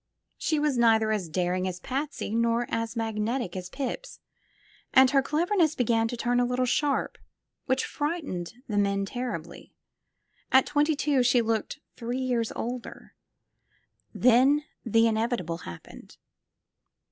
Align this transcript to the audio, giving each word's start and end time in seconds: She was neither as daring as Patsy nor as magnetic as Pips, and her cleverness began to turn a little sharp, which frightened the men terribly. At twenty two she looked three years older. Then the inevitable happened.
She 0.39 0.57
was 0.57 0.79
neither 0.79 1.11
as 1.11 1.29
daring 1.29 1.67
as 1.67 1.79
Patsy 1.79 2.33
nor 2.33 2.65
as 2.69 2.95
magnetic 2.95 3.55
as 3.55 3.69
Pips, 3.69 4.19
and 4.95 5.11
her 5.11 5.21
cleverness 5.21 5.75
began 5.75 6.07
to 6.07 6.17
turn 6.17 6.39
a 6.39 6.43
little 6.43 6.65
sharp, 6.65 7.19
which 7.67 7.85
frightened 7.85 8.55
the 8.67 8.79
men 8.79 9.05
terribly. 9.05 9.75
At 10.51 10.65
twenty 10.65 10.95
two 10.95 11.21
she 11.21 11.43
looked 11.43 11.81
three 11.95 12.17
years 12.17 12.51
older. 12.55 13.13
Then 14.11 14.63
the 14.83 15.05
inevitable 15.05 15.59
happened. 15.69 16.17